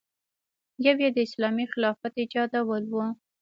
یو 0.85 0.95
یې 1.03 1.09
د 1.13 1.17
اسلامي 1.27 1.65
خلافت 1.73 2.13
ایجادول 2.21 2.83
و. 2.91 2.95